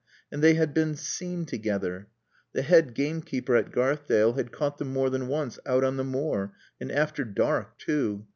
And 0.31 0.41
they 0.41 0.55
had 0.55 0.73
been 0.73 0.95
seen 0.95 1.45
together. 1.45 2.07
The 2.53 2.63
head 2.63 2.95
gamekeeper 2.95 3.55
at 3.55 3.71
Garthdale 3.71 4.33
had 4.33 4.51
caught 4.51 4.79
them 4.79 4.91
more 4.91 5.11
than 5.11 5.27
once 5.27 5.59
out 5.63 5.83
on 5.83 5.97
the 5.97 6.03
moor, 6.03 6.55
and 6.79 6.91
after 6.91 7.23
dark 7.23 7.77
too. 7.77 8.25